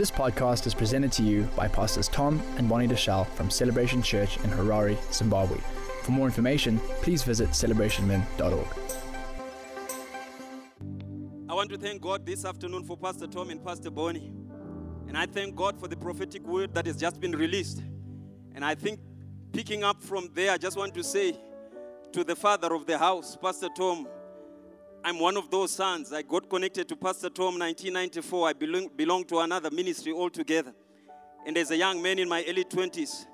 [0.00, 4.38] This podcast is presented to you by Pastors Tom and Bonnie Deuschle from Celebration Church
[4.38, 5.58] in Harare, Zimbabwe.
[6.04, 8.66] For more information, please visit celebrationmen.org.
[11.50, 14.32] I want to thank God this afternoon for Pastor Tom and Pastor Bonnie.
[15.06, 17.82] And I thank God for the prophetic word that has just been released.
[18.54, 19.00] And I think
[19.52, 21.36] picking up from there, I just want to say
[22.12, 24.08] to the father of the house, Pastor Tom,
[25.02, 26.12] I'm one of those sons.
[26.12, 28.48] I got connected to Pastor Tom 1994.
[28.48, 30.74] I belong, belong to another ministry altogether.
[31.46, 33.24] And as a young man in my early 20s,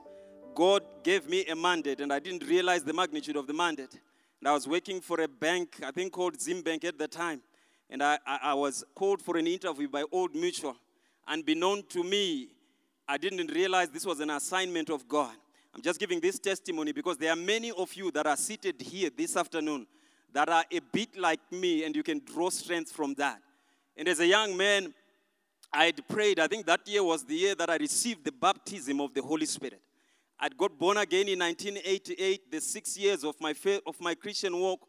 [0.55, 3.99] God gave me a mandate, and I didn't realize the magnitude of the mandate.
[4.41, 7.41] And I was working for a bank, I think called Zimbank at the time.
[7.91, 10.77] And I, I, I was called for an interview by Old Mutual.
[11.27, 12.49] Unbeknown to me,
[13.09, 15.35] I didn't realize this was an assignment of God.
[15.75, 19.11] I'm just giving this testimony because there are many of you that are seated here
[19.15, 19.87] this afternoon
[20.37, 23.41] that are a bit like me, and you can draw strength from that.
[23.97, 24.93] And as a young man,
[25.73, 26.39] I had prayed.
[26.39, 29.47] I think that year was the year that I received the baptism of the Holy
[29.47, 29.81] Spirit.
[30.39, 32.53] I'd got born again in 1988.
[32.53, 34.81] The six years of my, faith, of my Christian walk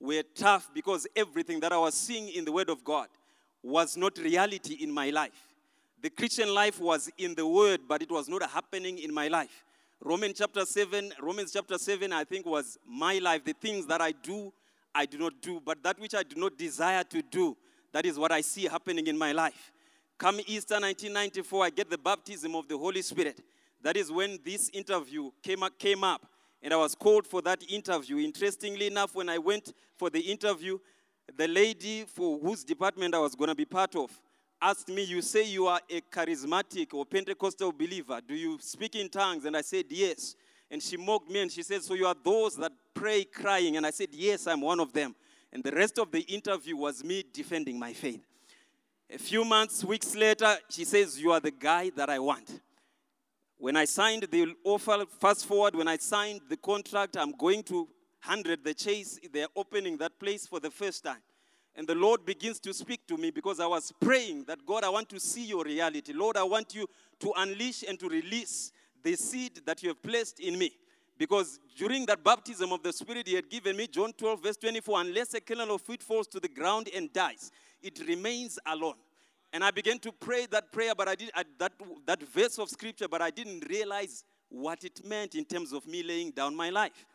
[0.00, 3.06] were tough because everything that I was seeing in the Word of God
[3.62, 5.54] was not reality in my life.
[6.02, 9.64] The Christian life was in the Word, but it was not happening in my life.
[10.02, 13.44] Romans chapter 7, Romans chapter 7, I think, was my life.
[13.44, 14.52] The things that I do
[14.96, 17.56] I do not do, but that which I do not desire to do,
[17.92, 19.70] that is what I see happening in my life.
[20.18, 23.42] Come Easter 1994, I get the baptism of the Holy Spirit.
[23.82, 26.26] That is when this interview came up, came up,
[26.62, 28.18] and I was called for that interview.
[28.18, 30.78] Interestingly enough, when I went for the interview,
[31.36, 34.10] the lady for whose department I was going to be part of
[34.60, 38.20] asked me, You say you are a charismatic or Pentecostal believer.
[38.26, 39.44] Do you speak in tongues?
[39.44, 40.34] And I said, Yes.
[40.70, 43.76] And she mocked me and she said, So you are those that pray crying?
[43.76, 45.14] And I said, Yes, I'm one of them.
[45.52, 48.24] And the rest of the interview was me defending my faith.
[49.08, 52.60] A few months, weeks later, she says, You are the guy that I want.
[53.58, 57.88] When I signed the offer, fast forward, when I signed the contract, I'm going to
[58.24, 59.18] 100 the chase.
[59.32, 61.22] They're opening that place for the first time.
[61.74, 64.88] And the Lord begins to speak to me because I was praying that God, I
[64.88, 66.12] want to see your reality.
[66.12, 66.86] Lord, I want you
[67.20, 70.72] to unleash and to release the seed that you have placed in me.
[71.18, 75.00] Because during that baptism of the Spirit, He had given me, John 12, verse 24,
[75.00, 77.50] unless a kernel of wheat falls to the ground and dies,
[77.82, 78.96] it remains alone.
[79.52, 81.72] And I began to pray that prayer, but I did I, that,
[82.04, 86.02] that verse of scripture, but I didn't realize what it meant in terms of me
[86.02, 87.06] laying down my life.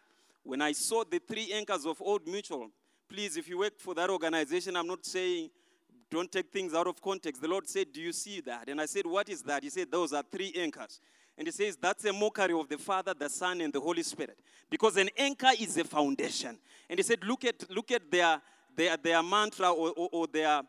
[0.43, 2.69] When I saw the three anchors of Old Mutual,
[3.07, 5.49] please, if you work for that organization, I'm not saying
[6.09, 7.41] don't take things out of context.
[7.41, 8.67] The Lord said, Do you see that?
[8.67, 9.63] And I said, What is that?
[9.63, 10.99] He said, Those are three anchors.
[11.37, 14.37] And he says that's a mockery of the Father, the Son, and the Holy Spirit.
[14.69, 16.57] Because an anchor is a foundation.
[16.89, 18.41] And he said, look at, look at their,
[18.75, 20.61] their, their mantra or, or, or their,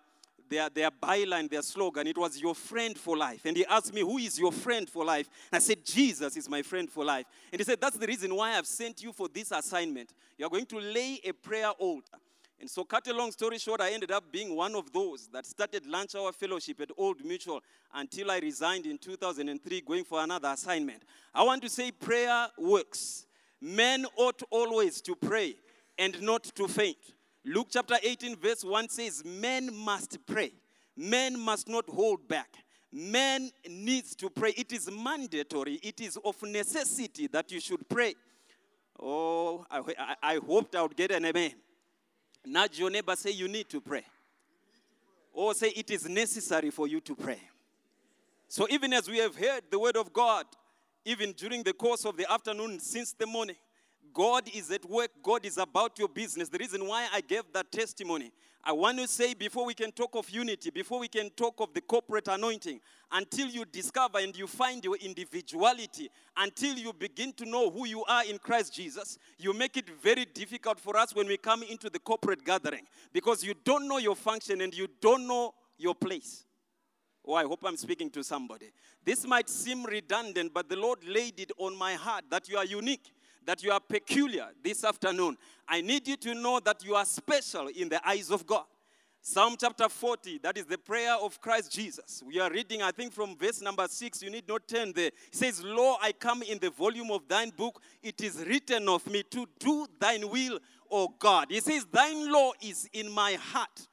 [0.52, 2.06] their, their byline, their slogan.
[2.06, 3.40] It was your friend for life.
[3.44, 5.28] And he asked me, Who is your friend for life?
[5.50, 7.26] And I said, Jesus is my friend for life.
[7.50, 10.12] And he said, That's the reason why I've sent you for this assignment.
[10.36, 12.18] You're going to lay a prayer altar.
[12.62, 15.44] And so, cut a long story short, I ended up being one of those that
[15.44, 17.60] started Lunch Hour Fellowship at Old Mutual
[17.92, 21.02] until I resigned in 2003, going for another assignment.
[21.34, 23.26] I want to say prayer works.
[23.60, 25.56] Men ought always to pray
[25.98, 26.98] and not to faint.
[27.44, 30.52] Luke chapter 18, verse 1 says, Men must pray.
[30.96, 32.54] Men must not hold back.
[32.92, 34.54] Men needs to pray.
[34.56, 35.80] It is mandatory.
[35.82, 38.14] It is of necessity that you should pray.
[39.00, 41.54] Oh, I, I, I hoped I would get an amen.
[42.44, 44.04] Nudge your neighbor, say you need to pray.
[45.32, 47.40] Or say it is necessary for you to pray.
[48.48, 50.44] So even as we have heard the word of God,
[51.04, 53.56] even during the course of the afternoon since the morning,
[54.12, 55.10] God is at work.
[55.22, 56.48] God is about your business.
[56.48, 58.32] The reason why I gave that testimony,
[58.64, 61.74] I want to say before we can talk of unity, before we can talk of
[61.74, 62.80] the corporate anointing,
[63.10, 68.04] until you discover and you find your individuality, until you begin to know who you
[68.04, 71.90] are in Christ Jesus, you make it very difficult for us when we come into
[71.90, 76.44] the corporate gathering because you don't know your function and you don't know your place.
[77.24, 78.72] Oh, I hope I'm speaking to somebody.
[79.04, 82.64] This might seem redundant, but the Lord laid it on my heart that you are
[82.64, 83.12] unique
[83.46, 85.36] that you are peculiar this afternoon.
[85.68, 88.64] I need you to know that you are special in the eyes of God.
[89.24, 92.24] Psalm chapter 40, that is the prayer of Christ Jesus.
[92.26, 94.20] We are reading, I think, from verse number 6.
[94.20, 95.06] You need not turn there.
[95.06, 97.80] It says, Lo, I come in the volume of thine book.
[98.02, 100.58] It is written of me to do thine will,
[100.90, 101.46] O God.
[101.50, 103.86] He says, Thine law is in my heart.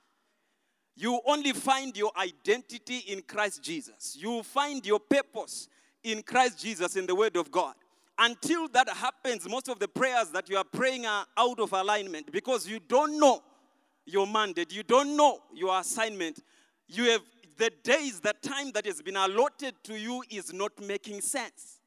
[0.95, 4.18] You only find your identity in Christ Jesus.
[4.19, 5.69] You find your purpose
[6.04, 7.75] in Christ Jesus in the Word of God.
[8.21, 12.31] Until that happens, most of the prayers that you are praying are out of alignment
[12.31, 13.42] because you don't know
[14.06, 16.44] your mandate, you don't know your assignment.
[16.88, 17.21] You have
[17.57, 21.80] the days, the time that has been allotted to you is not making sense.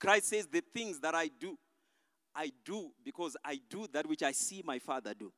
[0.00, 1.56] Christ says, The things that I do,
[2.34, 5.32] I do because I do that which I see my Father do.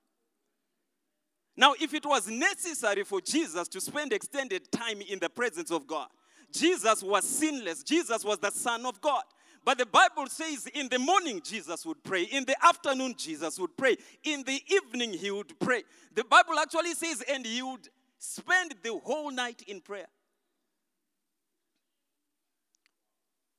[1.55, 5.87] Now, if it was necessary for Jesus to spend extended time in the presence of
[5.87, 6.09] God,
[6.51, 7.83] Jesus was sinless.
[7.83, 9.23] Jesus was the Son of God.
[9.65, 13.77] But the Bible says in the morning Jesus would pray, in the afternoon Jesus would
[13.77, 15.85] pray, in the evening he would pray.
[16.15, 17.89] The Bible actually says, and he would
[18.19, 20.09] spend the whole night in prayer.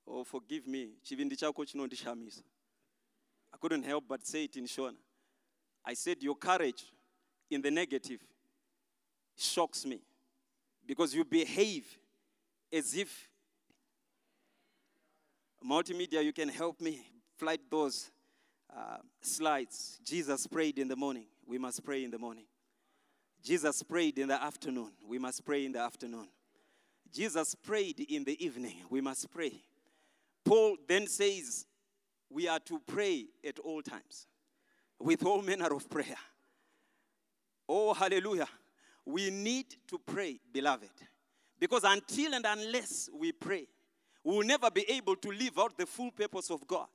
[0.08, 0.90] Oh, forgive me.
[3.54, 4.96] I couldn't help but say it in Shona.
[5.86, 6.84] I said, Your courage
[7.50, 8.20] in the negative
[9.38, 10.02] shocks me
[10.86, 11.86] because you behave
[12.72, 13.30] as if
[15.64, 17.06] multimedia, you can help me
[17.38, 18.12] flight those
[18.76, 20.00] uh, slides.
[20.04, 21.26] Jesus prayed in the morning.
[21.46, 22.46] We must pray in the morning.
[23.44, 24.92] Jesus prayed in the afternoon.
[25.08, 26.28] We must pray in the afternoon.
[27.12, 28.76] Jesus prayed in the evening.
[28.90, 29.62] We must pray.
[30.44, 31.66] Paul then says,
[32.30, 34.28] We are to pray at all times
[35.00, 36.18] with all manner of prayer.
[37.68, 38.48] Oh, hallelujah.
[39.06, 40.90] We need to pray, beloved.
[41.60, 43.68] Because until and unless we pray,
[44.24, 46.88] we will never be able to live out the full purpose of God.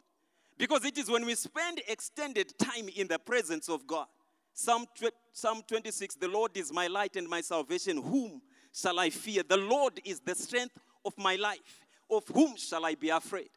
[0.56, 4.06] Because it is when we spend extended time in the presence of God.
[4.52, 4.86] Psalm,
[5.32, 8.02] Psalm 26 The Lord is my light and my salvation.
[8.02, 8.42] Whom
[8.74, 9.42] shall I fear?
[9.48, 11.86] The Lord is the strength of my life.
[12.10, 13.50] Of whom shall I be afraid?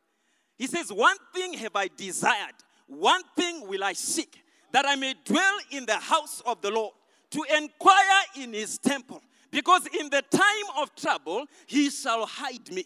[0.58, 2.54] He says, One thing have I desired,
[2.86, 6.94] one thing will I seek, that I may dwell in the house of the Lord,
[7.32, 9.24] to inquire in his temple.
[9.50, 12.86] Because in the time of trouble, he shall hide me.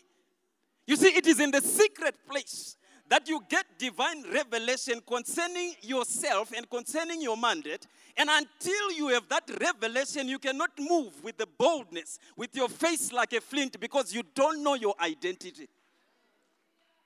[0.88, 2.78] You see, it is in the secret place
[3.10, 7.86] that you get divine revelation concerning yourself and concerning your mandate.
[8.18, 13.12] And until you have that revelation, you cannot move with the boldness, with your face
[13.12, 15.68] like a flint, because you don't know your identity.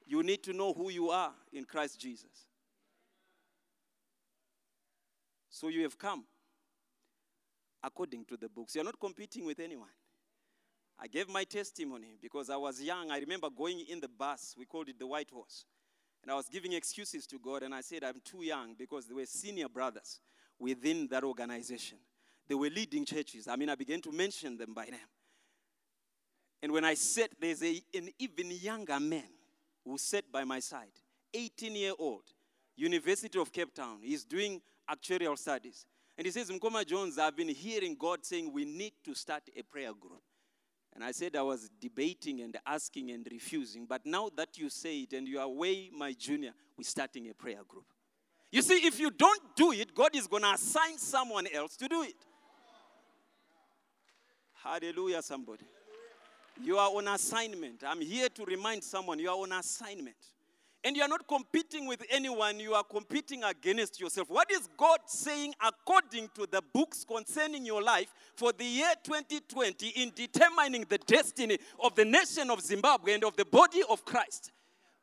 [0.05, 2.47] You need to know who you are in Christ Jesus.
[5.49, 6.23] So you have come
[7.83, 8.75] according to the books.
[8.75, 9.89] You're not competing with anyone.
[11.01, 13.09] I gave my testimony because I was young.
[13.09, 15.65] I remember going in the bus, we called it the White Horse.
[16.21, 19.15] And I was giving excuses to God, and I said, I'm too young because there
[19.15, 20.19] were senior brothers
[20.59, 21.97] within that organization.
[22.47, 23.47] They were leading churches.
[23.47, 24.99] I mean, I began to mention them by name.
[26.61, 29.29] And when I said, there's a, an even younger man
[29.85, 30.91] who sat by my side,
[31.33, 32.23] 18 year old,
[32.75, 33.99] University of Cape Town.
[34.01, 35.85] He's doing actuarial studies.
[36.17, 39.61] And he says, Mkoma Jones, I've been hearing God saying we need to start a
[39.61, 40.21] prayer group.
[40.93, 43.85] And I said I was debating and asking and refusing.
[43.85, 47.33] But now that you say it and you are way my junior, we're starting a
[47.33, 47.85] prayer group.
[48.51, 51.87] You see, if you don't do it, God is going to assign someone else to
[51.87, 52.15] do it.
[54.63, 55.65] Hallelujah, somebody.
[56.61, 57.83] You are on assignment.
[57.87, 60.17] I'm here to remind someone you are on assignment.
[60.83, 64.29] And you are not competing with anyone, you are competing against yourself.
[64.29, 69.89] What is God saying according to the books concerning your life for the year 2020
[69.89, 74.53] in determining the destiny of the nation of Zimbabwe and of the body of Christ?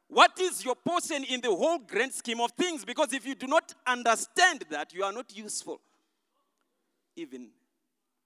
[0.09, 2.85] What is your portion in the whole grand scheme of things?
[2.85, 5.81] Because if you do not understand that, you are not useful,
[7.17, 7.49] even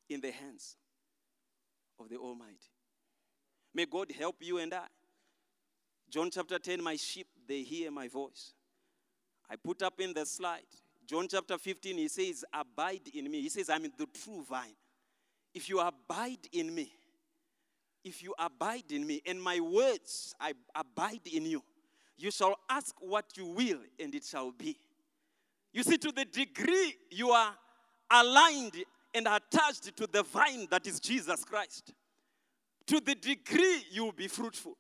[0.09, 0.77] in the hands
[1.99, 2.55] of the Almighty.
[3.75, 4.87] May God help you and I.
[6.11, 8.53] John chapter 10, my sheep, they hear my voice.
[9.49, 10.63] I put up in the slide.
[11.07, 13.41] John chapter 15, he says, Abide in me.
[13.43, 14.75] He says, I'm the true vine.
[15.55, 16.93] If you abide in me,
[18.05, 21.63] if you abide in me, and my words I abide in you,
[22.17, 24.77] you shall ask what you will, and it shall be.
[25.73, 27.55] You see, to the degree you are
[28.11, 28.75] aligned
[29.15, 31.93] and attached to the vine that is Jesus Christ,
[32.87, 34.77] to the degree you will be fruitful.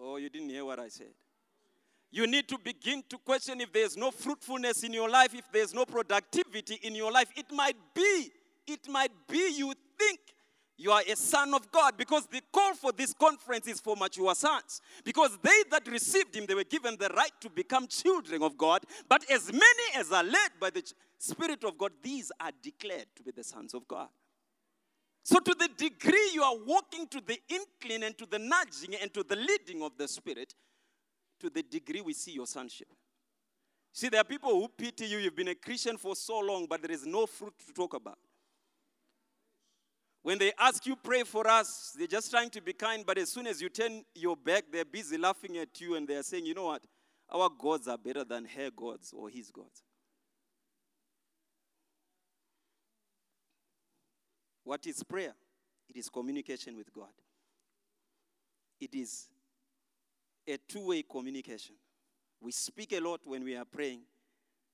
[0.00, 1.12] Oh, you didn't hear what I said.
[2.10, 5.74] You need to begin to question if there's no fruitfulness in your life, if there's
[5.74, 7.28] no productivity in your life.
[7.36, 8.30] It might be,
[8.66, 10.18] it might be you think
[10.78, 14.34] you are a son of God because the call for this conference is for mature
[14.34, 14.80] sons.
[15.04, 18.84] Because they that received him, they were given the right to become children of God.
[19.08, 19.62] But as many
[19.96, 23.74] as are led by the Spirit of God, these are declared to be the sons
[23.74, 24.08] of God.
[25.28, 29.12] So, to the degree you are walking to the incline and to the nudging and
[29.12, 30.54] to the leading of the Spirit,
[31.40, 32.88] to the degree we see your sonship.
[33.92, 35.18] See, there are people who pity you.
[35.18, 38.16] You've been a Christian for so long, but there is no fruit to talk about.
[40.22, 43.28] When they ask you, pray for us, they're just trying to be kind, but as
[43.28, 46.54] soon as you turn your back, they're busy laughing at you and they're saying, you
[46.54, 46.84] know what?
[47.28, 49.82] Our gods are better than her gods or his gods.
[54.68, 55.32] What is prayer?
[55.88, 57.08] It is communication with God.
[58.78, 59.28] It is
[60.46, 61.74] a two way communication.
[62.38, 64.02] We speak a lot when we are praying.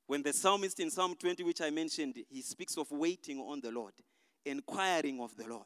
[0.09, 3.71] When the psalmist in Psalm 20, which I mentioned, he speaks of waiting on the
[3.71, 3.93] Lord,
[4.45, 5.63] inquiring of the Lord.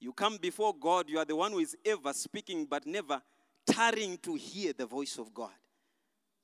[0.00, 3.22] You come before God, you are the one who is ever speaking, but never
[3.64, 5.54] tarrying to hear the voice of God.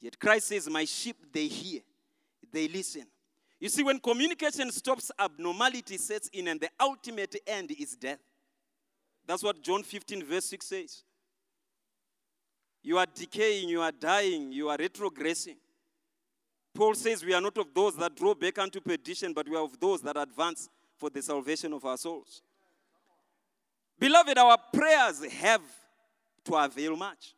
[0.00, 1.80] Yet Christ says, My sheep, they hear,
[2.52, 3.08] they listen.
[3.60, 8.20] You see, when communication stops, abnormality sets in, and the ultimate end is death.
[9.26, 11.02] That's what John 15, verse 6 says.
[12.82, 15.56] You are decaying, you are dying, you are retrogressing.
[16.74, 19.64] Paul says we are not of those that draw back unto perdition, but we are
[19.64, 22.42] of those that advance for the salvation of our souls.
[23.98, 25.62] Beloved, our prayers have
[26.44, 27.34] to avail much.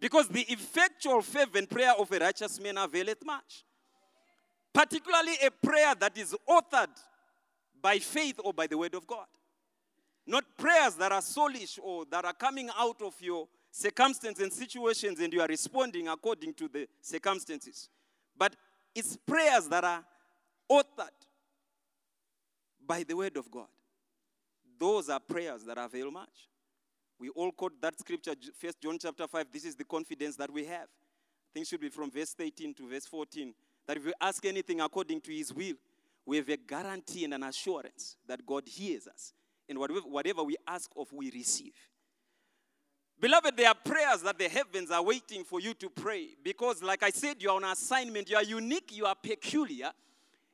[0.00, 3.64] Because the effectual, fervent prayer of a righteous man availeth much.
[4.76, 6.90] Particularly a prayer that is authored
[7.80, 9.24] by faith or by the word of God.
[10.26, 15.18] Not prayers that are soulish or that are coming out of your circumstances and situations
[15.18, 17.88] and you are responding according to the circumstances.
[18.36, 18.54] But
[18.94, 20.04] it's prayers that are
[20.70, 21.24] authored
[22.86, 23.68] by the word of God.
[24.78, 26.50] Those are prayers that avail much.
[27.18, 29.46] We all quote that scripture, First John chapter 5.
[29.50, 30.88] This is the confidence that we have.
[31.54, 33.54] Things should be from verse 13 to verse 14.
[33.86, 35.74] That if we ask anything according to his will,
[36.24, 39.32] we have a guarantee and an assurance that God hears us.
[39.68, 41.74] And whatever we ask of, we receive.
[43.18, 47.02] Beloved, there are prayers that the heavens are waiting for you to pray because, like
[47.02, 49.90] I said, you are on assignment, you are unique, you are peculiar.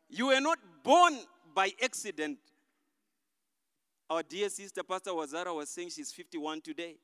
[0.08, 1.18] You were not born
[1.54, 2.38] by accident.
[4.08, 6.96] Our dear sister, Pastor Wazara, was saying she's 51 today.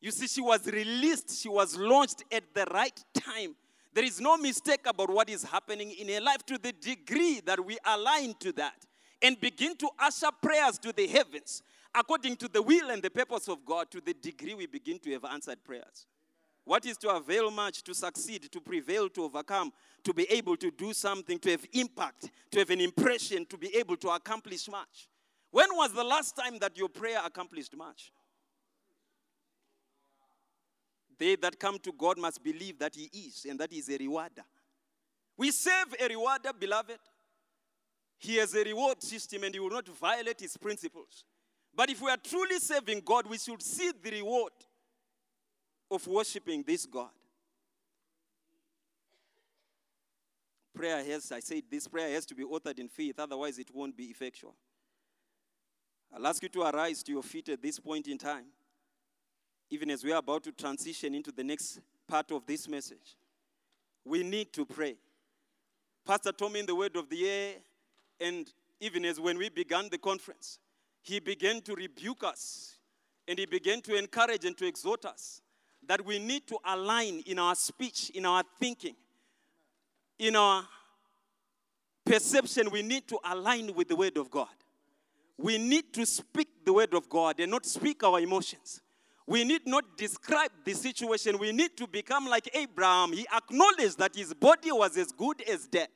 [0.00, 3.56] You see, she was released, she was launched at the right time.
[3.94, 7.64] There is no mistake about what is happening in her life to the degree that
[7.64, 8.84] we align to that
[9.22, 11.62] and begin to usher prayers to the heavens
[11.94, 15.12] according to the will and the purpose of God to the degree we begin to
[15.12, 16.06] have answered prayers.
[16.64, 19.72] What is to avail much, to succeed, to prevail, to overcome,
[20.02, 23.76] to be able to do something, to have impact, to have an impression, to be
[23.76, 25.08] able to accomplish much?
[25.50, 28.10] When was the last time that your prayer accomplished much?
[31.18, 33.96] They that come to God must believe that He is and that He is a
[33.96, 34.44] rewarder.
[35.36, 36.98] We serve a rewarder, beloved.
[38.18, 41.24] He has a reward system and He will not violate His principles.
[41.74, 44.52] But if we are truly serving God, we should see the reward
[45.90, 47.10] of worshiping this God.
[50.74, 53.96] Prayer has, I said, this prayer has to be authored in faith, otherwise, it won't
[53.96, 54.54] be effectual.
[56.12, 58.46] I'll ask you to arise to your feet at this point in time,
[59.70, 63.16] even as we are about to transition into the next part of this message.
[64.04, 64.96] We need to pray.
[66.06, 67.54] Pastor told me in the word of the year,
[68.20, 70.58] and even as when we began the conference,
[71.02, 72.78] he began to rebuke us
[73.26, 75.40] and he began to encourage and to exhort us
[75.86, 78.94] that we need to align in our speech, in our thinking,
[80.18, 80.64] in our
[82.04, 82.70] perception.
[82.70, 84.48] We need to align with the Word of God.
[85.36, 88.80] We need to speak the Word of God and not speak our emotions.
[89.26, 91.38] We need not describe the situation.
[91.38, 93.12] We need to become like Abraham.
[93.12, 95.88] He acknowledged that his body was as good as dead.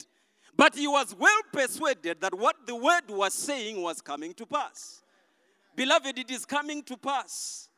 [0.57, 5.03] But he was well persuaded that what the word was saying was coming to pass.
[5.77, 7.69] Beloved, it is coming to pass.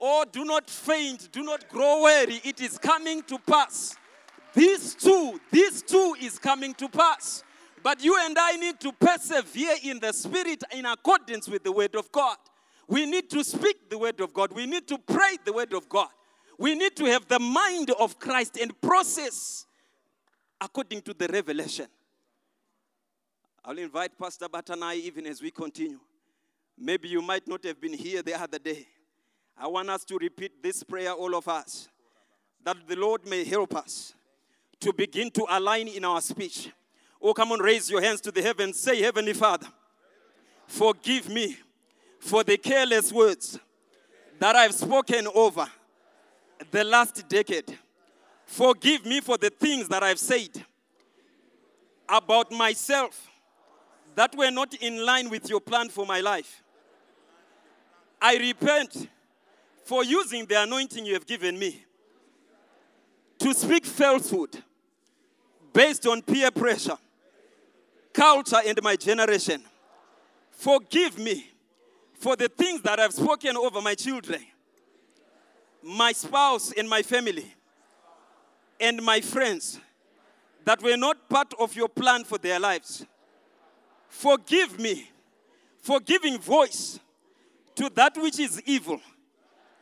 [0.00, 2.40] Oh, do not faint, do not grow weary.
[2.42, 3.96] It is coming to pass.
[4.54, 7.44] This too, this too is coming to pass.
[7.82, 11.94] But you and I need to persevere in the spirit in accordance with the word
[11.96, 12.36] of God.
[12.90, 14.52] We need to speak the word of God.
[14.52, 16.08] We need to pray the word of God.
[16.58, 19.64] We need to have the mind of Christ and process
[20.60, 21.86] according to the revelation.
[23.64, 26.00] I'll invite Pastor Batanai even as we continue.
[26.76, 28.88] Maybe you might not have been here the other day.
[29.56, 31.88] I want us to repeat this prayer, all of us,
[32.64, 34.14] that the Lord may help us
[34.80, 36.70] to begin to align in our speech.
[37.22, 38.80] Oh, come on, raise your hands to the heavens.
[38.80, 39.68] Say, Heavenly Father,
[40.66, 41.56] forgive me
[42.20, 43.58] for the careless words
[44.38, 45.66] that I've spoken over
[46.70, 47.76] the last decade.
[48.46, 50.64] Forgive me for the things that I've said
[52.08, 53.28] about myself
[54.14, 56.62] that were not in line with your plan for my life.
[58.20, 59.08] I repent
[59.84, 61.84] for using the anointing you have given me
[63.38, 64.62] to speak falsehood
[65.72, 66.98] based on peer pressure,
[68.12, 69.62] culture, and my generation.
[70.50, 71.49] Forgive me
[72.20, 74.40] for the things that I've spoken over my children,
[75.82, 77.54] my spouse, and my family,
[78.78, 79.80] and my friends
[80.66, 83.06] that were not part of your plan for their lives.
[84.10, 85.10] Forgive me
[85.80, 87.00] for giving voice
[87.74, 89.00] to that which is evil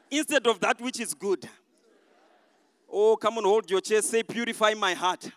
[0.09, 1.49] instead of that which is good.
[2.91, 4.11] Oh, come on, hold your chest.
[4.11, 5.29] Say, purify my heart.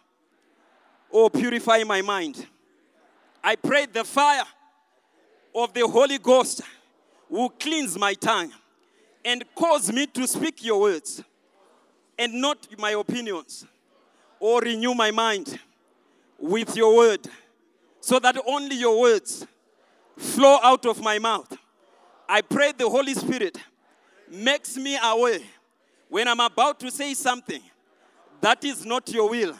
[1.11, 2.45] Oh, purify my mind.
[3.43, 4.43] I pray the fire
[5.55, 6.61] of the Holy Ghost
[7.31, 8.51] will cleanse my tongue
[9.23, 11.23] and cause me to speak your words
[12.19, 13.65] and not my opinions
[14.37, 15.57] or renew my mind
[16.37, 17.25] with your word
[18.01, 19.47] so that only your words
[20.17, 21.57] flow out of my mouth.
[22.27, 23.57] I pray the Holy Spirit
[24.29, 25.39] makes me aware
[26.09, 27.61] when I'm about to say something
[28.41, 29.55] that is not your will.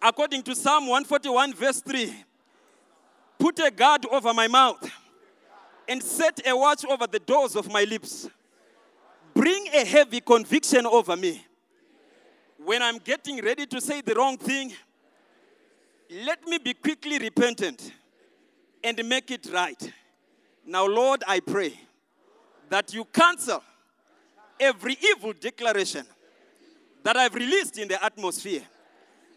[0.00, 2.14] According to Psalm 141, verse 3,
[3.40, 4.88] put a guard over my mouth
[5.88, 8.28] and set a watch over the doors of my lips.
[9.34, 11.44] Bring a heavy conviction over me.
[12.64, 14.72] When I'm getting ready to say the wrong thing,
[16.24, 17.92] let me be quickly repentant
[18.84, 19.92] and make it right.
[20.66, 21.78] Now, Lord, I pray
[22.68, 23.62] that you cancel
[24.60, 26.06] every evil declaration
[27.02, 28.62] that I've released in the atmosphere.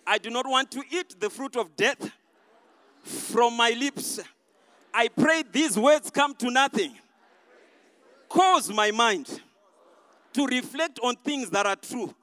[0.05, 2.11] I do not want to eat the fruit of death
[3.03, 4.19] from my lips.
[4.97, 6.93] I pray these words come to nothing.
[8.29, 9.41] Cause my mind
[10.31, 12.15] to reflect on things that are true,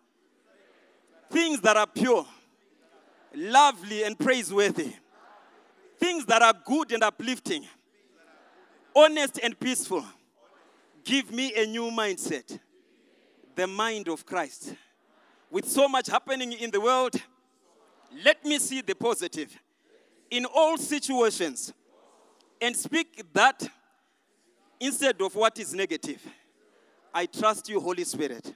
[1.30, 2.24] things that are pure,
[3.34, 4.90] lovely, and praiseworthy,
[5.98, 7.66] things that are good and uplifting,
[8.96, 10.02] honest and peaceful.
[11.04, 12.58] Give me a new mindset,
[13.54, 14.74] the mind of Christ.
[15.50, 17.16] With so much happening in the world,
[18.24, 19.54] let me see the positive
[20.30, 21.74] in all situations
[22.62, 23.68] and speak that
[24.78, 26.24] instead of what is negative.
[27.12, 28.54] I trust you, Holy Spirit.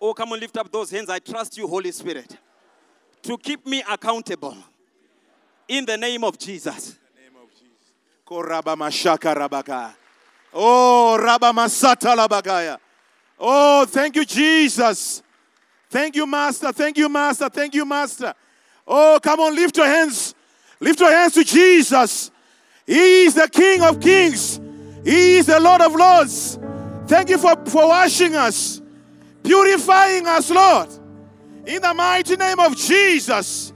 [0.00, 1.08] Oh, come on, lift up those hands.
[1.08, 2.36] I trust you, Holy Spirit,
[3.22, 4.56] to keep me accountable
[5.68, 6.98] in the name of Jesus.
[8.28, 8.76] Oh, raba
[11.52, 12.78] masata labagaya.
[13.38, 15.22] Oh, thank you, Jesus.
[15.88, 16.72] Thank you, Master.
[16.72, 17.48] Thank you, Master.
[17.48, 18.34] Thank you, Master.
[18.88, 20.34] Oh, come on, lift your hands.
[20.80, 22.30] Lift your hands to Jesus.
[22.86, 24.60] He is the King of Kings.
[25.04, 26.58] He is the Lord of Lords.
[27.06, 28.80] Thank you for, for washing us,
[29.42, 30.88] purifying us, Lord.
[31.66, 33.72] In the mighty name of Jesus.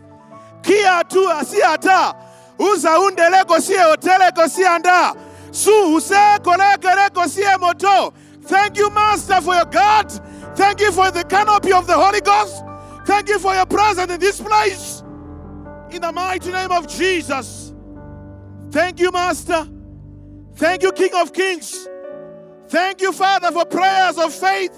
[0.63, 2.17] Kia tu asiata.
[2.59, 5.15] Uza undeleko sie hoteleko sie anda.
[5.51, 8.13] Su use kolekereko sie moto.
[8.43, 10.11] Thank you, Master, for your God.
[10.57, 12.63] Thank you for the canopy of the Holy Ghost.
[13.07, 15.03] Thank you for your presence in this place.
[15.91, 17.60] In the mighty name of Jesus.
[18.71, 19.67] Thank you, Master.
[20.55, 21.89] Thank you, King of Kings.
[22.69, 24.73] Thank you, Father, for prayers of faith,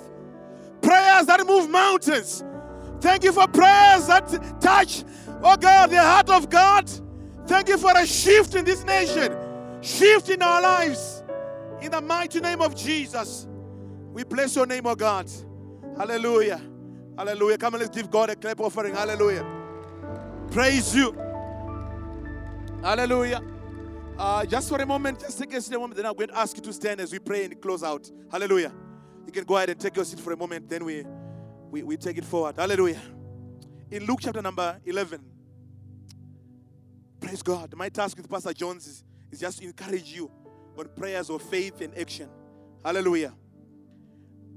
[0.81, 2.43] prayers that move mountains.
[3.01, 5.05] Thank you for prayers that touch,
[5.43, 6.91] oh God, the heart of God.
[7.47, 9.37] Thank you for a shift in this nation,
[9.83, 11.23] shift in our lives.
[11.83, 13.47] In the mighty name of Jesus,
[14.13, 15.29] we bless your name, oh God.
[15.99, 16.63] Hallelujah.
[17.19, 17.59] Hallelujah.
[17.59, 18.95] Come on, let's give God a clap offering.
[18.95, 19.45] Hallelujah.
[20.51, 21.13] Praise you.
[22.83, 23.43] Hallelujah.
[24.19, 26.39] Uh, just for a moment, just take a seat a moment, then I'm going to
[26.39, 28.11] ask you to stand as we pray and close out.
[28.31, 28.73] Hallelujah.
[29.27, 31.05] You can go ahead and take your seat for a moment, then we,
[31.71, 32.57] we, we take it forward.
[32.57, 33.01] Hallelujah.
[33.91, 35.21] In Luke chapter number 11,
[37.21, 37.75] praise God.
[37.75, 40.31] My task with Pastor Jones is, is just to encourage you
[40.79, 42.29] on prayers of faith and action.
[42.85, 43.33] Hallelujah.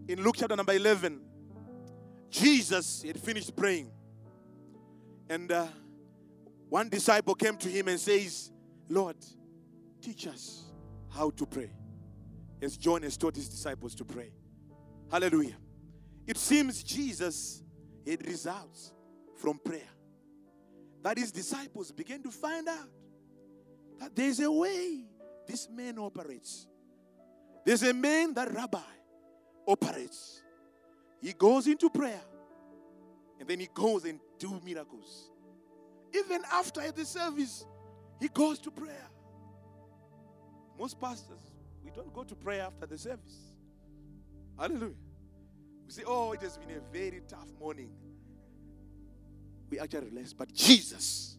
[0.07, 1.21] In Luke chapter number 11,
[2.29, 3.89] Jesus had finished praying.
[5.29, 5.67] And uh,
[6.69, 8.51] one disciple came to him and says,
[8.89, 9.15] Lord,
[10.05, 10.65] teach us
[11.09, 11.71] how to pray.
[12.61, 14.31] As John has taught his disciples to pray.
[15.11, 15.55] Hallelujah.
[16.27, 17.63] It seems Jesus
[18.07, 18.93] had results
[19.35, 19.89] from prayer.
[21.01, 22.89] That his disciples began to find out
[23.99, 25.05] that there's a way
[25.47, 26.67] this man operates.
[27.65, 28.79] There's a man that rabbi
[29.67, 30.41] operates.
[31.21, 32.21] He goes into prayer
[33.39, 35.31] and then he goes and do miracles.
[36.13, 37.65] Even after the service,
[38.19, 39.09] he goes to prayer.
[40.79, 41.39] Most pastors,
[41.83, 43.53] we don't go to prayer after the service.
[44.57, 44.93] Hallelujah.
[45.85, 47.89] We say, oh, it has been a very tough morning.
[49.69, 51.37] We actually relax, but Jesus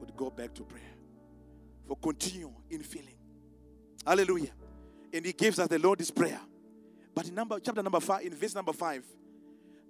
[0.00, 0.82] would go back to prayer
[1.86, 3.14] for continue in feeling.
[4.06, 4.50] Hallelujah.
[5.12, 6.40] And he gives us the Lord's Prayer.
[7.14, 9.04] But in number chapter number five, in verse number five,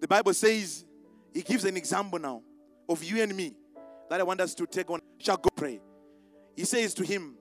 [0.00, 0.84] the Bible says
[1.32, 2.42] he gives an example now
[2.88, 3.54] of you and me
[4.10, 5.00] that I want us to take on.
[5.18, 5.80] Shall go pray.
[6.54, 7.36] He says to him,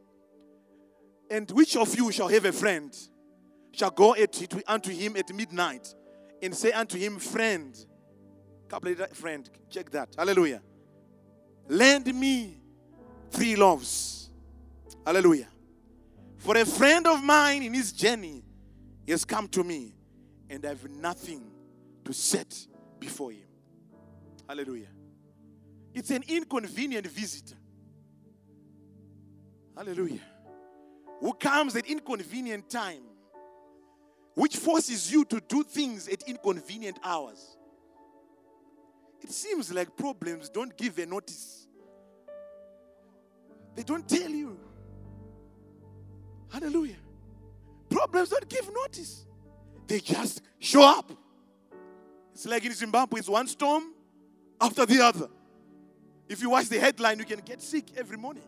[1.33, 2.95] And which of you shall have a friend,
[3.71, 5.91] shall go at, unto him at midnight,
[6.43, 7.75] and say unto him, Friend,
[8.69, 10.09] couple friend, check that.
[10.15, 10.61] Hallelujah.
[11.67, 12.61] Lend me
[13.31, 14.29] three loaves.
[15.03, 15.47] Hallelujah.
[16.37, 18.43] For a friend of mine in his journey
[19.07, 19.95] has come to me,
[20.51, 21.49] and I have nothing
[22.05, 22.55] to set
[22.99, 23.47] before him.
[24.47, 24.89] Hallelujah.
[25.95, 27.55] It's an inconvenient visitor.
[29.75, 30.21] Hallelujah.
[31.23, 33.03] Who comes at inconvenient time,
[34.35, 37.55] which forces you to do things at inconvenient hours.
[39.21, 41.65] It seems like problems don't give a notice.
[43.73, 44.59] They don't tell you.
[46.51, 46.97] Hallelujah.
[47.89, 49.25] Problems don't give notice.
[49.87, 51.09] They just show up.
[52.33, 53.93] It's like in Zimbabwe, it's one storm
[54.59, 55.29] after the other.
[56.27, 58.43] If you watch the headline, you can get sick every morning.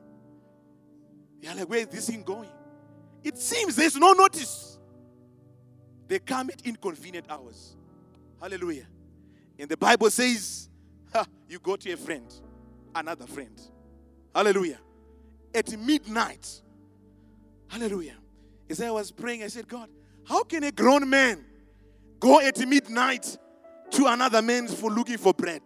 [1.39, 2.49] You're like, where is this thing going?
[3.25, 4.77] It seems there's no notice.
[6.07, 7.75] They come at inconvenient hours.
[8.39, 8.85] Hallelujah.
[9.57, 10.69] And the Bible says,
[11.11, 12.31] ha, you go to a friend,
[12.93, 13.59] another friend.
[14.33, 14.77] Hallelujah.
[15.55, 16.61] At midnight.
[17.67, 18.15] Hallelujah.
[18.69, 19.89] As I was praying, I said, God,
[20.27, 21.43] how can a grown man
[22.19, 23.37] go at midnight
[23.91, 25.63] to another man for looking for bread?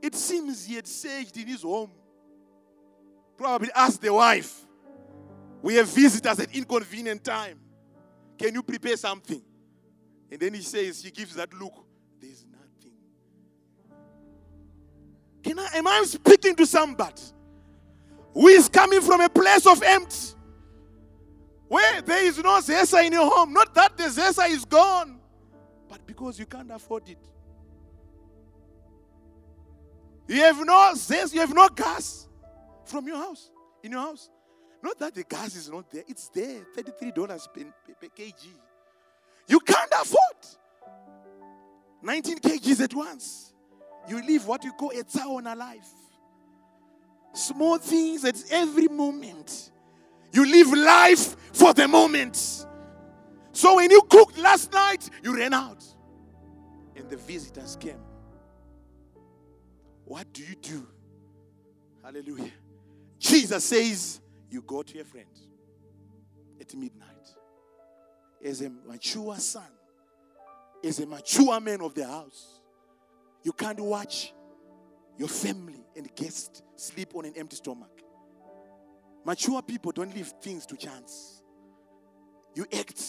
[0.00, 1.90] It seems he had saged in his home.
[3.36, 4.63] Probably asked the wife,
[5.64, 7.58] We have visitors at inconvenient time.
[8.36, 9.40] Can you prepare something?
[10.30, 11.72] And then he says, he gives that look.
[12.20, 12.92] There's nothing.
[15.42, 17.22] Can I am I speaking to somebody
[18.34, 20.34] who is coming from a place of empty?
[21.68, 23.54] Where there is no zesa in your home.
[23.54, 25.18] Not that the zesa is gone,
[25.88, 27.26] but because you can't afford it.
[30.28, 32.28] You have no zesa, you have no gas
[32.84, 33.50] from your house,
[33.82, 34.28] in your house.
[34.84, 37.14] Not that the gas is not there, it's there, $33
[37.54, 37.64] per,
[37.98, 38.48] per kg.
[39.48, 40.20] You can't afford
[42.02, 43.54] 19 kgs at once.
[44.06, 45.88] You live what you call a town alive.
[47.32, 49.70] Small things at every moment.
[50.34, 52.36] You live life for the moment.
[53.52, 55.82] So when you cooked last night, you ran out.
[56.94, 58.02] And the visitors came.
[60.04, 60.86] What do you do?
[62.02, 62.52] Hallelujah.
[63.18, 64.20] Jesus says,
[64.54, 65.26] You go to your friend
[66.60, 67.28] at midnight.
[68.44, 69.66] As a mature son,
[70.84, 72.60] as a mature man of the house,
[73.42, 74.32] you can't watch
[75.18, 78.00] your family and guests sleep on an empty stomach.
[79.24, 81.42] Mature people don't leave things to chance.
[82.54, 83.02] You act.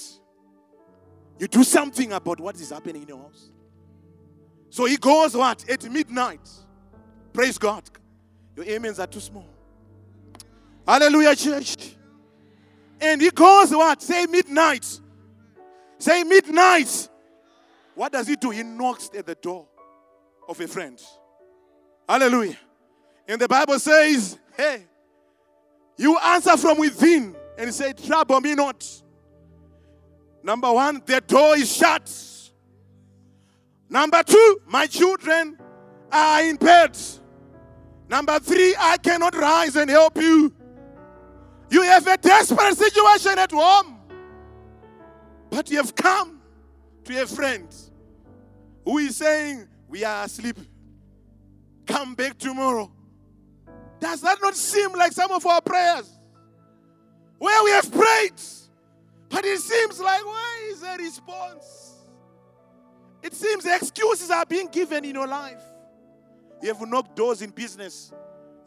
[1.38, 3.52] You do something about what is happening in your house.
[4.72, 5.70] So he goes what?
[5.70, 6.50] At midnight.
[7.34, 7.84] Praise God.
[8.56, 9.55] Your amens are too small.
[10.88, 11.96] Hallelujah, church.
[13.02, 14.02] And he goes what?
[14.02, 15.00] Say midnight.
[15.98, 17.10] Say midnight.
[17.96, 18.52] What does he do?
[18.52, 19.68] He knocks at the door
[20.48, 21.02] of a friend.
[22.08, 22.58] Hallelujah.
[23.28, 24.84] And the Bible says, hey,
[25.98, 28.86] you answer from within and say, trouble me not.
[30.44, 32.12] Number one, the door is shut.
[33.90, 35.58] Number two, my children
[36.12, 36.98] are in bed.
[38.08, 40.54] Number three, I cannot rise and help you.
[41.76, 44.00] You have a desperate situation at home,
[45.50, 46.40] but you have come
[47.04, 47.68] to a friend
[48.86, 50.56] who is saying, We are asleep.
[51.86, 52.90] Come back tomorrow.
[54.00, 56.18] Does that not seem like some of our prayers?
[57.40, 58.40] Where we have prayed,
[59.28, 61.96] but it seems like, where is the response?
[63.22, 65.62] It seems excuses are being given in your life.
[66.62, 68.14] You have knocked doors in business.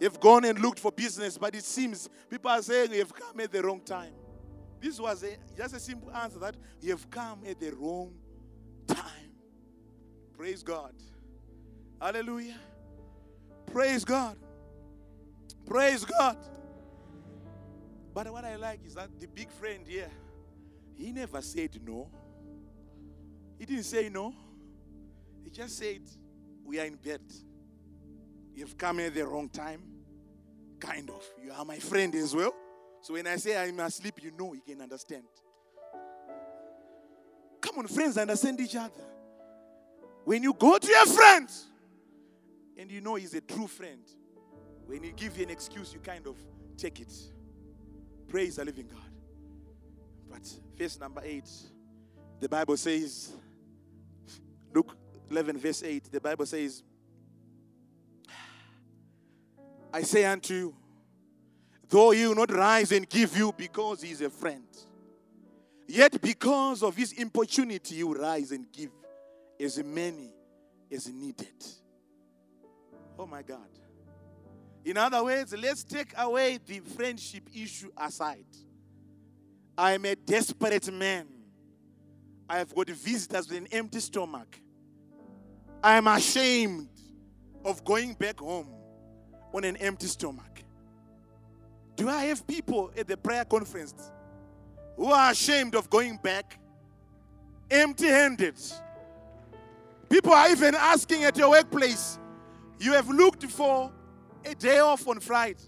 [0.00, 3.40] You've gone and looked for business, but it seems people are saying you have come
[3.40, 4.12] at the wrong time.
[4.80, 8.12] This was a, just a simple answer that you have come at the wrong
[8.86, 9.32] time.
[10.36, 10.92] Praise God.
[12.00, 12.58] Hallelujah.
[13.66, 14.36] Praise God.
[15.66, 16.36] Praise God.
[18.14, 20.10] But what I like is that the big friend here,
[20.96, 22.08] he never said no.
[23.58, 24.32] He didn't say no.
[25.42, 26.02] He just said,
[26.64, 27.20] We are in bed.
[28.58, 29.80] You've come at the wrong time.
[30.80, 31.22] Kind of.
[31.40, 32.52] You are my friend as well.
[33.02, 35.22] So when I say I'm asleep, you know, you can understand.
[37.60, 39.04] Come on, friends, understand each other.
[40.24, 41.48] When you go to your friend
[42.76, 44.02] and you know he's a true friend,
[44.86, 46.34] when he gives you an excuse, you kind of
[46.76, 47.12] take it.
[48.26, 49.00] Praise the living God.
[50.28, 51.48] But verse number 8,
[52.40, 53.30] the Bible says,
[54.74, 54.96] Luke
[55.30, 56.82] 11, verse 8, the Bible says,
[59.92, 60.74] I say unto you,
[61.88, 64.66] though he will not rise and give you because he is a friend,
[65.86, 68.90] yet because of his importunity, he will rise and give
[69.58, 70.30] as many
[70.92, 71.64] as needed.
[73.18, 73.68] Oh my God.
[74.84, 78.46] In other words, let's take away the friendship issue aside.
[79.76, 81.26] I am a desperate man.
[82.48, 84.60] I have got visitors with an empty stomach.
[85.82, 86.88] I am ashamed
[87.64, 88.77] of going back home
[89.52, 90.62] on an empty stomach.
[91.96, 94.10] Do I have people at the prayer conference
[94.96, 96.58] who are ashamed of going back
[97.70, 98.54] empty handed?
[100.08, 102.18] People are even asking at your workplace,
[102.78, 103.92] you have looked for
[104.44, 105.58] a day off on Friday.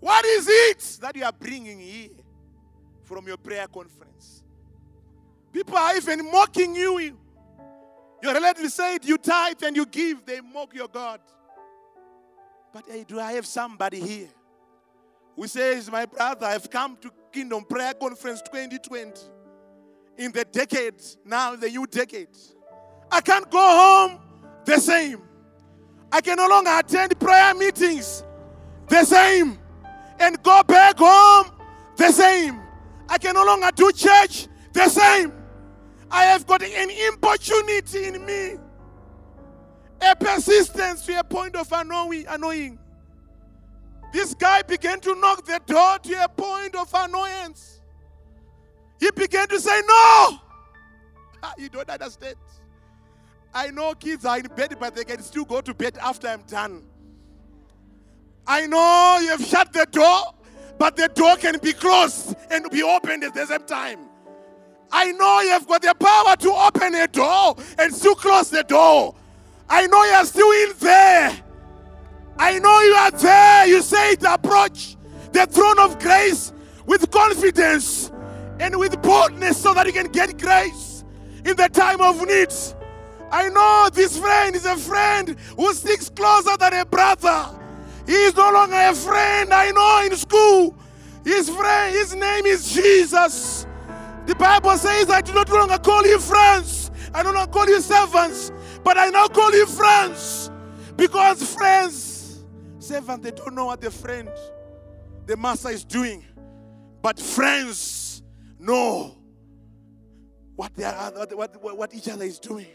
[0.00, 2.10] What is it that you are bringing here
[3.02, 4.42] from your prayer conference?
[5.52, 7.16] People are even mocking you.
[8.22, 11.20] Your relatives said you tithe and you give, they mock your God.
[12.74, 14.28] But do I have somebody here
[15.36, 19.12] who says, My brother, I've come to Kingdom Prayer Conference 2020
[20.18, 22.36] in the decade, now the new decade.
[23.12, 24.18] I can't go home
[24.64, 25.22] the same.
[26.10, 28.24] I can no longer attend prayer meetings
[28.88, 29.56] the same
[30.18, 31.52] and go back home
[31.96, 32.60] the same.
[33.08, 35.32] I can no longer do church the same.
[36.10, 38.56] I have got an importunity in me,
[40.04, 42.78] a persistence to a point of annoying.
[44.12, 47.80] This guy began to knock the door to a point of annoyance.
[49.00, 50.38] He began to say, No!
[51.42, 52.36] Ah, you don't understand.
[53.52, 56.42] I know kids are in bed, but they can still go to bed after I'm
[56.42, 56.84] done.
[58.46, 60.34] I know you have shut the door,
[60.78, 64.00] but the door can be closed and be opened at the same time.
[64.90, 68.62] I know you have got the power to open a door and still close the
[68.62, 69.14] door.
[69.68, 71.42] I know you are still in there.
[72.38, 73.66] I know you are there.
[73.66, 74.96] You say approach
[75.32, 76.52] the throne of grace
[76.86, 78.10] with confidence
[78.60, 81.04] and with boldness so that you can get grace
[81.44, 82.52] in the time of need.
[83.30, 87.48] I know this friend is a friend who sticks closer than a brother.
[88.06, 89.52] He is no longer a friend.
[89.52, 90.76] I know in school.
[91.24, 93.66] His friend, his name is Jesus.
[94.26, 96.90] The Bible says, I do not longer call you friends.
[97.14, 98.52] I do not call you servants,
[98.84, 100.50] but I now call you friends.
[100.96, 102.44] Because friends,
[102.78, 104.30] servant, they don't know what the friend,
[105.26, 106.24] the master is doing.
[107.02, 108.22] But friends
[108.58, 109.16] know
[110.54, 112.66] what they are, what, what, what each other is doing.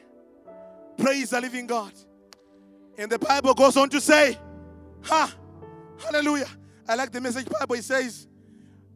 [0.98, 1.94] Praise the living God.
[2.98, 4.38] And the Bible goes on to say,
[5.04, 5.34] Ha!
[6.04, 6.50] Hallelujah.
[6.88, 7.76] I like the message Bible.
[7.76, 8.28] It says,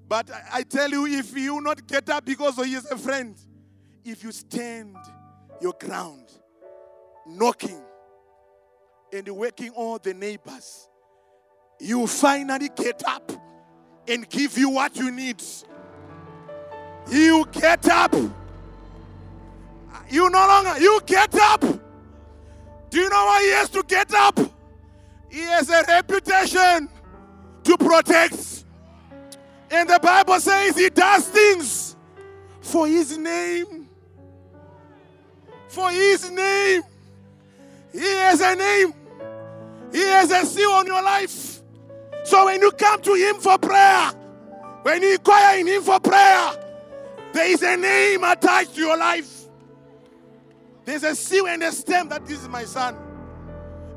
[0.08, 3.38] But I, tell you, if you not get up because he is a friend,
[4.04, 4.98] if you stand
[5.62, 6.28] your ground,
[7.26, 7.82] knocking
[9.12, 10.90] and waking all the neighbors,
[11.80, 13.32] you finally get up
[14.08, 15.42] and give you what you need.
[17.10, 18.14] You get up.
[20.10, 21.64] You no longer, you get up
[22.94, 24.40] do you know why he has to get up?
[25.28, 26.88] He has a reputation
[27.64, 28.66] to protect.
[29.72, 31.96] And the Bible says he does things
[32.62, 33.90] for his name.
[35.70, 36.84] For his name.
[38.44, 38.94] A name.
[39.92, 41.62] He has a seal on your life.
[42.26, 44.12] So when you come to him for prayer,
[44.84, 46.52] when you inquire in him for prayer,
[47.32, 49.46] there is a name attached to your life.
[50.86, 52.98] There's a seal and a stamp that this is my son.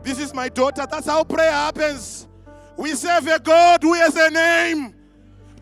[0.02, 0.86] This is my daughter.
[0.88, 2.28] That's how prayer happens.
[2.76, 4.94] We serve a God who has a name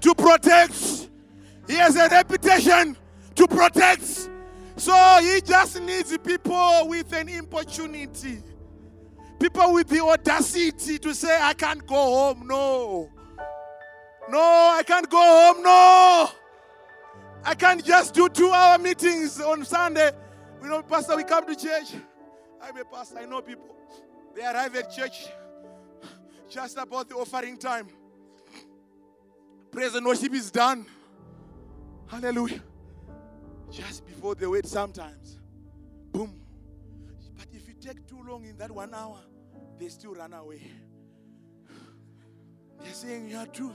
[0.00, 1.08] to protect.
[1.66, 2.96] He has a reputation
[3.36, 4.28] to protect.
[4.76, 8.42] So he just needs people with an opportunity.
[9.44, 12.46] People with the audacity to say, I can't go home.
[12.46, 13.10] No.
[14.30, 15.62] No, I can't go home.
[15.62, 16.30] No.
[17.44, 20.12] I can't just do two hour meetings on Sunday.
[20.62, 21.92] You know, Pastor, we come to church.
[22.62, 23.76] I'm a pastor, I know people.
[24.34, 25.28] They arrive at church
[26.48, 27.88] just about the offering time.
[29.70, 30.86] Praise and worship is done.
[32.06, 32.62] Hallelujah.
[33.70, 35.38] Just before they wait, sometimes.
[36.12, 36.34] Boom.
[37.36, 39.18] But if you take too long in that one hour,
[39.78, 40.62] they still run away.
[42.82, 43.72] They're saying you are true.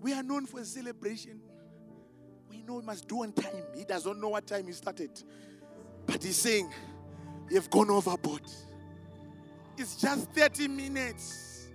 [0.00, 1.40] We are known for celebration.
[2.48, 3.64] We know we must do on time.
[3.74, 5.10] He does not know what time he started.
[6.06, 6.72] But he's saying,
[7.50, 8.42] You've gone overboard.
[9.78, 11.68] It's just 30 minutes.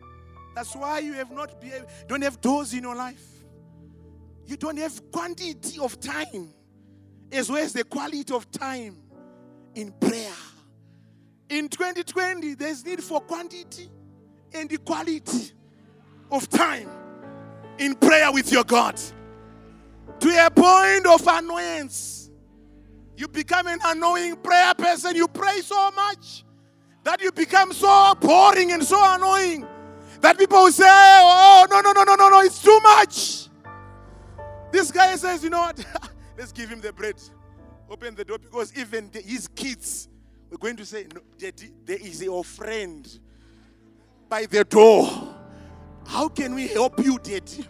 [0.56, 1.71] That's why you have not be,
[2.08, 3.26] don't have doors in your life.
[4.45, 6.50] You don't have quantity of time
[7.32, 8.97] as well as the quality of time
[9.76, 10.34] in prayer.
[11.52, 13.90] In 2020, there's need for quantity
[14.54, 15.52] and the quality
[16.32, 16.90] of time
[17.78, 19.00] in prayer with your God
[20.20, 22.22] to a point of annoyance
[23.22, 25.16] you become an annoying prayer person.
[25.16, 26.44] You pray so much
[27.04, 29.68] that you become so boring and so annoying
[30.22, 33.48] that people will say, Oh, no, no, no, no, no, no, it's too much.
[34.72, 35.86] This guy says, you know what?
[36.38, 37.22] Let's give him the bread.
[37.92, 40.08] Open the door because even the, his kids
[40.52, 43.08] were going to say, no, Daddy, there is your friend
[44.28, 45.10] by the door.
[46.06, 47.66] How can we help you, Daddy?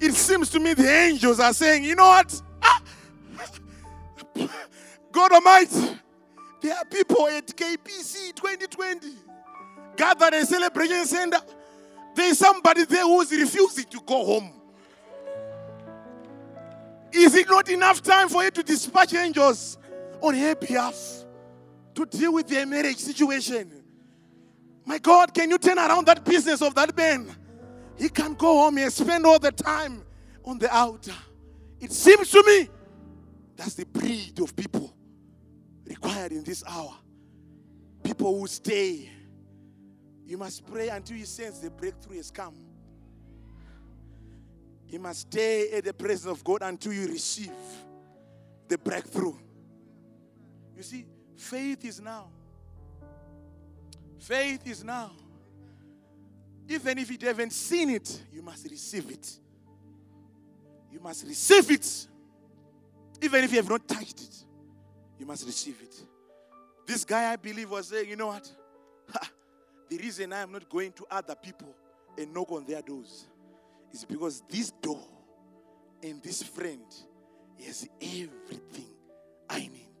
[0.00, 2.40] It seems to me the angels are saying, you know what?
[2.62, 2.82] Ah!
[5.10, 5.98] God Almighty,
[6.60, 9.08] there are people at KPC 2020
[9.96, 11.38] gathered a celebration center.
[12.14, 14.52] There's somebody there who's refusing to go home.
[17.12, 19.78] Is it not enough time for you to dispatch angels
[20.20, 21.24] on her behalf
[21.94, 23.82] to deal with their marriage situation?
[24.84, 27.34] My God, can you turn around that business of that man?
[27.96, 30.04] He can't go home and spend all the time
[30.44, 31.14] on the altar.
[31.80, 32.68] It seems to me
[33.56, 34.92] that's the breed of people
[35.86, 36.94] required in this hour.
[38.02, 39.08] People who stay.
[40.24, 42.54] You must pray until you sense the breakthrough has come.
[44.88, 47.52] You must stay at the presence of God until you receive
[48.68, 49.34] the breakthrough.
[50.76, 52.28] You see, faith is now.
[54.18, 55.10] Faith is now.
[56.68, 59.36] Even if you haven't seen it, you must receive it.
[60.90, 62.06] You must receive it.
[63.20, 64.44] Even if you have not touched it,
[65.18, 65.94] you must receive it.
[66.86, 68.50] This guy, I believe, was saying, you know what?
[69.88, 71.74] the reason I am not going to other people
[72.18, 73.26] and knock on their doors
[73.92, 75.06] is because this door
[76.02, 76.84] and this friend
[77.64, 78.86] has everything
[79.48, 79.91] I need.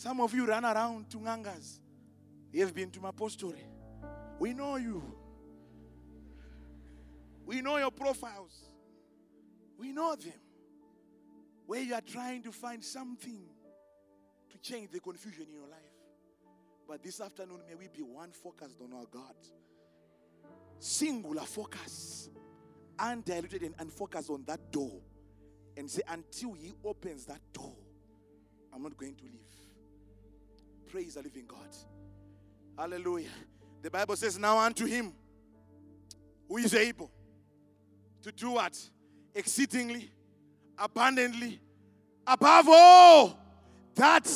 [0.00, 1.78] Some of you run around to Ngangas.
[2.54, 3.58] You have been to my Mapostore.
[4.38, 5.02] We know you.
[7.44, 8.70] We know your profiles.
[9.76, 10.32] We know them.
[11.66, 13.42] Where you are trying to find something
[14.48, 15.98] to change the confusion in your life.
[16.88, 19.34] But this afternoon, may we be one focused on our God
[20.78, 22.30] singular focus,
[22.98, 25.02] undiluted and unfocused on that door.
[25.76, 27.76] And say, until He opens that door,
[28.72, 29.49] I'm not going to leave.
[30.90, 31.58] Praise the living God.
[32.76, 33.28] Hallelujah.
[33.82, 35.12] The Bible says, Now unto Him
[36.48, 37.10] who is able
[38.22, 38.76] to do what?
[39.34, 40.10] Exceedingly,
[40.76, 41.60] abundantly,
[42.26, 43.38] above all
[43.94, 44.28] that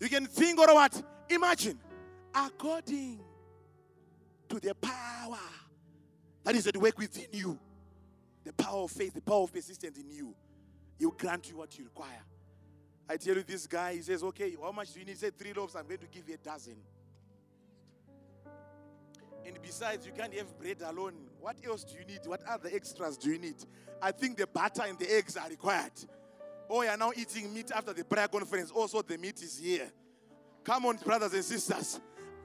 [0.00, 1.02] you can think or what?
[1.28, 1.78] Imagine,
[2.34, 3.20] according
[4.48, 5.38] to the power
[6.44, 7.58] that is at work within you.
[8.44, 10.34] The power of faith, the power of persistence in you.
[10.98, 12.22] Will grant you what you require.
[13.10, 15.12] I tell you, this guy, he says, Okay, how much do you need?
[15.12, 16.76] He said, Three loaves, I'm going to give you a dozen.
[19.44, 21.14] And besides, you can't have bread alone.
[21.40, 22.20] What else do you need?
[22.24, 23.56] What other extras do you need?
[24.00, 25.90] I think the butter and the eggs are required.
[26.68, 28.70] Oh, you're now eating meat after the prayer conference.
[28.70, 29.90] Also, the meat is here.
[30.62, 31.98] Come on, brothers and sisters.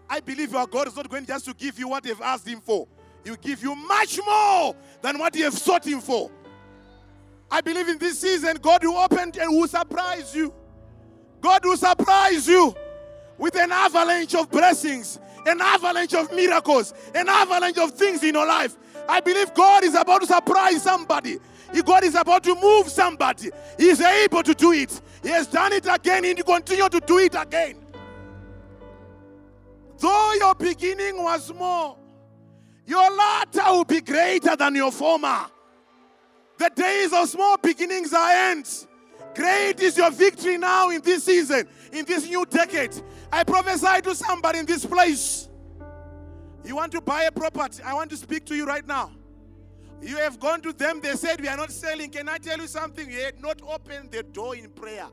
[0.10, 2.62] I believe your God is not going just to give you what they've asked Him
[2.62, 2.88] for.
[3.24, 6.32] He'll give you much more than what you have sought Him for.
[7.56, 10.54] I believe in this season, God will open and will surprise you.
[11.40, 12.76] God will surprise you
[13.38, 18.46] with an avalanche of blessings, an avalanche of miracles, an avalanche of things in your
[18.46, 18.76] life.
[19.08, 21.38] I believe God is about to surprise somebody.
[21.86, 23.52] God is about to move somebody.
[23.78, 25.00] He is able to do it.
[25.24, 27.78] He has done it again and he continue to do it again.
[29.98, 32.00] Though your beginning was small,
[32.86, 35.46] your latter will be greater than your former.
[36.58, 38.88] The days of small beginnings are ends.
[39.36, 42.96] Great is your victory now in this season, in this new decade.
[43.32, 45.50] I prophesy to somebody in this place.
[46.64, 47.84] You want to buy a property?
[47.84, 49.12] I want to speak to you right now.
[50.02, 52.12] You have gone to them, they said, We are not selling.
[52.12, 53.10] Can I tell you something?
[53.10, 55.08] You had not opened the door in prayer.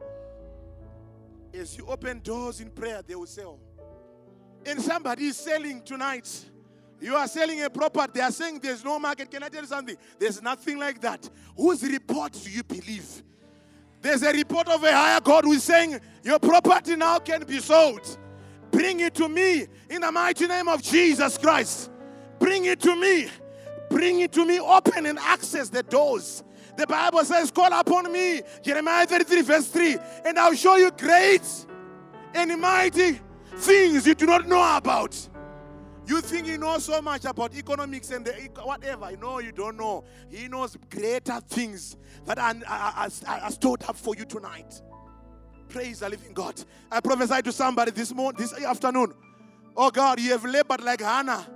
[1.52, 3.58] As you open doors in prayer, they will sell.
[4.64, 6.46] And somebody is selling tonight.
[7.02, 8.12] You are selling a property.
[8.14, 9.28] They are saying there's no market.
[9.28, 9.96] Can I tell you something?
[10.20, 11.28] There's nothing like that.
[11.56, 13.24] Whose report do you believe?
[14.00, 17.58] There's a report of a higher God who is saying your property now can be
[17.58, 18.18] sold.
[18.70, 21.90] Bring it to me in the mighty name of Jesus Christ.
[22.38, 23.28] Bring it to me.
[23.90, 24.60] Bring it to me.
[24.60, 26.44] Open and access the doors.
[26.76, 28.42] The Bible says, Call upon me.
[28.62, 29.98] Jeremiah 33, verse 3.
[30.24, 31.42] And I'll show you great
[32.32, 33.20] and mighty
[33.56, 35.28] things you do not know about.
[36.06, 38.32] You think he knows so much about economics and the
[38.62, 39.16] whatever.
[39.16, 40.04] No, you don't know.
[40.28, 44.82] He knows greater things that are, are, are, are stored up for you tonight.
[45.68, 46.62] Praise the living God.
[46.90, 49.14] I prophesy to somebody this morning, this afternoon.
[49.76, 51.46] Oh God, you have labored like Hannah.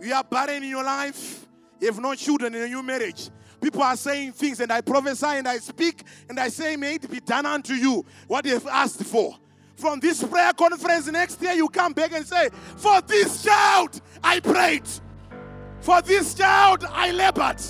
[0.00, 1.46] You are barren in your life.
[1.78, 3.30] You have no children in a new marriage.
[3.60, 7.10] People are saying things, and I prophesy and I speak and I say, May it
[7.10, 9.36] be done unto you what you have asked for
[9.78, 14.40] from this prayer conference next year, you come back and say, For this child, I
[14.40, 14.88] prayed.
[15.80, 17.60] For this child, I labored.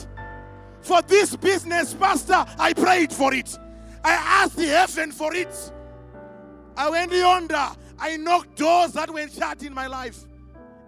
[0.80, 3.56] For this business, Pastor, I prayed for it.
[4.02, 5.72] I asked the heaven for it.
[6.76, 7.68] I went yonder.
[7.98, 10.24] I knocked doors that were shut in my life.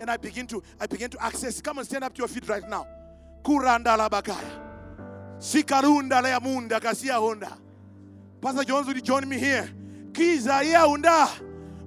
[0.01, 1.61] And I begin to I begin to access.
[1.61, 2.87] Come and stand up to your feet right now.
[3.45, 5.39] Kuranda labakaya.
[5.39, 7.59] Sikarunda la munda kasia honda.
[8.41, 9.69] Pastor Jones will join me here.
[10.13, 11.29] Kiza ya unda.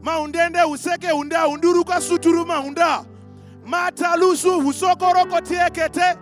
[0.01, 3.05] Maundende useke unda unduruka suturu maunda.
[3.65, 6.17] Mata lusu usokoroko tiekete.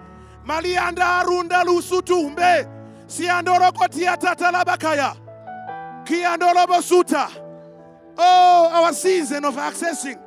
[0.46, 2.68] Malianda arunda lusu tumbe.
[3.08, 5.16] Siandoroko tiatata labakaya.
[6.06, 7.28] Kiandorobo suta.
[8.18, 10.20] Oh, our season of accessing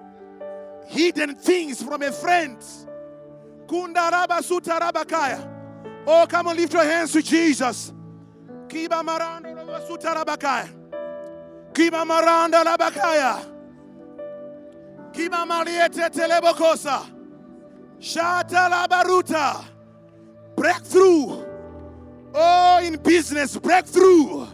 [0.87, 2.59] hidden things from a friend.
[3.67, 5.51] kunda Kundaraba sutarabakaya.
[6.07, 7.93] Oh, come and lift your hands to Jesus.
[8.69, 10.84] Kiba maranda roba sutarabakaya.
[11.75, 13.45] Kiba maranda labakaya.
[15.13, 17.05] Kiba mariete telebokosa.
[17.99, 19.65] Shata labaruta.
[20.57, 21.45] Breakthrough.
[22.33, 24.47] Oh, in business, breakthrough.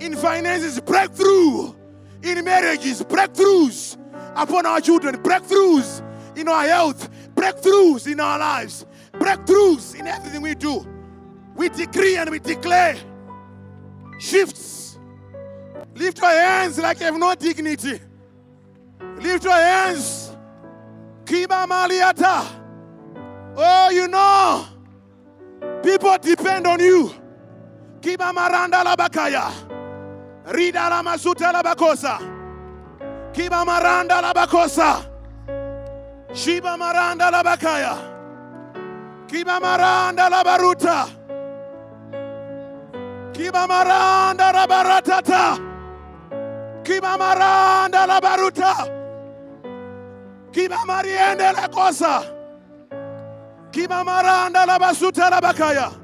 [0.00, 1.74] In finances, breakthrough.
[2.22, 3.96] In marriages, breakthroughs
[4.36, 6.02] upon our children, breakthroughs
[6.36, 10.86] in our health, breakthroughs in our lives, breakthroughs in everything we do.
[11.56, 12.96] We decree and we declare
[14.18, 14.77] shifts.
[15.98, 18.00] Lift your hands like you have no dignity.
[19.18, 20.30] Lift your hands.
[21.24, 22.46] Kiba Maliata.
[23.56, 24.64] Oh, you know,
[25.82, 27.10] people depend on you.
[28.00, 29.50] Kiba Maranda Labakaya.
[30.46, 32.18] Rida la masuta la bakosa.
[33.32, 35.04] Kiba maranda la bakosa.
[36.32, 37.98] Shiba maranda la bakaya.
[39.26, 41.08] Kiba maranda la baruta.
[43.32, 45.67] Kiba maranda la
[46.88, 46.92] baratata.
[46.92, 48.74] Kiba maranda la baruta.
[50.52, 52.24] Kiba mariende la.
[53.70, 55.94] Kiba maranda la basuta la bakaya.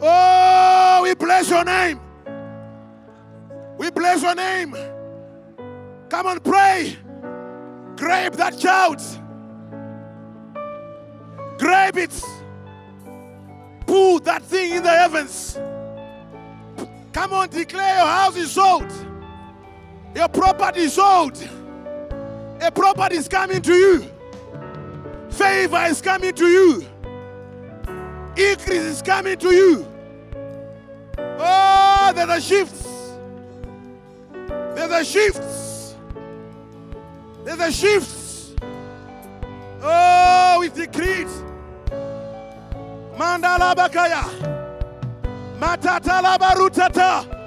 [0.00, 2.00] Oh, we bless your name.
[3.78, 4.74] We bless your name.
[6.08, 6.96] Come on, pray.
[7.96, 9.00] Grab that child.
[11.58, 12.22] Grab it.
[13.86, 15.58] pull that thing in the heavens.
[17.12, 18.90] Come on, declare your house is sold.
[20.14, 21.42] Your property is sold.
[22.60, 24.10] A property is coming to you.
[25.30, 26.86] Favor is coming to you.
[28.36, 29.86] Increase is coming to you.
[31.18, 32.86] Oh, there's a shift.
[34.74, 35.96] There's a shift.
[37.44, 38.62] There's a shift.
[39.82, 41.26] Oh, we decreed.
[43.16, 44.24] Mandala bakaya.
[45.58, 47.41] Matata la barutata.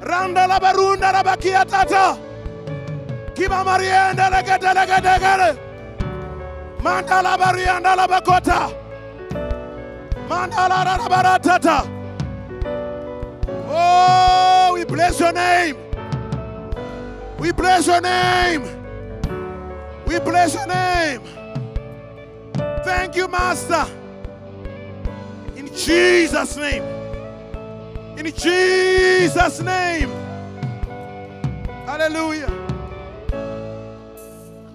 [0.00, 2.18] Randa la barunda la bakia tata.
[3.34, 5.56] Kiba marienda la gata la gata gata.
[6.82, 8.72] Mandala barianda la bakota.
[10.28, 11.88] Mandala la baratata.
[13.70, 15.76] Oh, we bless your name.
[17.38, 18.62] We bless your name.
[20.06, 21.20] We bless your name.
[22.84, 23.86] Thank you, Master.
[25.56, 26.97] In Jesus' name.
[28.18, 30.10] In Jesus' name.
[31.86, 32.50] Hallelujah.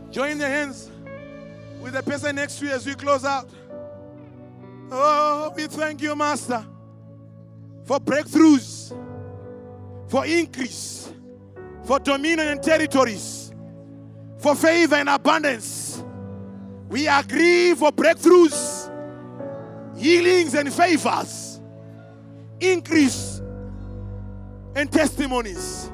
[0.09, 0.89] Join the hands
[1.81, 3.49] with the person next to you as we close out.
[4.91, 6.65] Oh, we thank you, Master,
[7.85, 8.95] for breakthroughs,
[10.07, 11.03] for increase
[11.83, 13.53] for dominion and territories,
[14.37, 16.03] for favor and abundance.
[16.89, 18.89] We agree for breakthroughs,
[19.97, 21.59] healings and favors,
[22.59, 23.32] increase
[24.75, 25.89] and testimonies.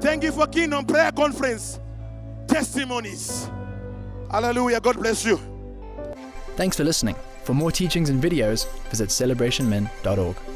[0.00, 1.78] Thank you for Kingdom Prayer Conference
[2.46, 3.48] testimonies.
[4.30, 4.80] Hallelujah.
[4.80, 5.38] God bless you.
[6.56, 7.16] Thanks for listening.
[7.44, 10.49] For more teachings and videos, visit celebrationmen.org.